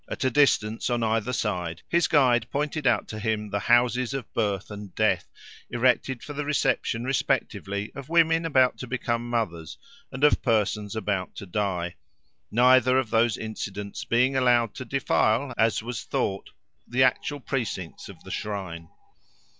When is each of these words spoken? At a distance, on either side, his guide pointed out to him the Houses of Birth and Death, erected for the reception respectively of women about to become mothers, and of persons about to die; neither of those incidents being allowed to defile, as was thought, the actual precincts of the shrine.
At 0.09 0.23
a 0.23 0.31
distance, 0.31 0.89
on 0.89 1.03
either 1.03 1.31
side, 1.31 1.83
his 1.87 2.07
guide 2.07 2.47
pointed 2.49 2.87
out 2.87 3.07
to 3.09 3.19
him 3.19 3.51
the 3.51 3.59
Houses 3.59 4.15
of 4.15 4.33
Birth 4.33 4.71
and 4.71 4.95
Death, 4.95 5.27
erected 5.69 6.23
for 6.23 6.33
the 6.33 6.43
reception 6.43 7.03
respectively 7.03 7.91
of 7.93 8.09
women 8.09 8.43
about 8.43 8.79
to 8.79 8.87
become 8.87 9.29
mothers, 9.29 9.77
and 10.11 10.23
of 10.23 10.41
persons 10.41 10.95
about 10.95 11.35
to 11.35 11.45
die; 11.45 11.97
neither 12.49 12.97
of 12.97 13.11
those 13.11 13.37
incidents 13.37 14.03
being 14.03 14.35
allowed 14.35 14.73
to 14.73 14.85
defile, 14.85 15.53
as 15.55 15.83
was 15.83 16.03
thought, 16.03 16.49
the 16.87 17.03
actual 17.03 17.39
precincts 17.39 18.09
of 18.09 18.23
the 18.23 18.31
shrine. 18.31 18.89